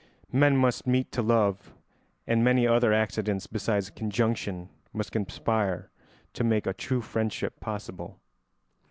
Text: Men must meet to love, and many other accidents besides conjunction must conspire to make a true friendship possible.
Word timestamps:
Men 0.31 0.57
must 0.57 0.87
meet 0.87 1.11
to 1.11 1.21
love, 1.21 1.75
and 2.25 2.43
many 2.43 2.65
other 2.65 2.91
accidents 2.91 3.45
besides 3.45 3.91
conjunction 3.91 4.69
must 4.93 5.11
conspire 5.11 5.91
to 6.33 6.43
make 6.43 6.65
a 6.65 6.73
true 6.73 7.01
friendship 7.01 7.59
possible. 7.59 8.19